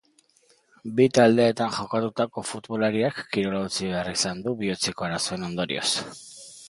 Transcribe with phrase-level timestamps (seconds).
[0.99, 5.89] Bi taldeetan jokatutako futbolariak kirola utzi behar izan du bihotzeko arazoen ondorioz.